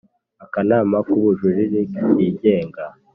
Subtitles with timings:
[0.43, 1.81] Akanama k Ubujurire
[2.19, 2.83] Kigenga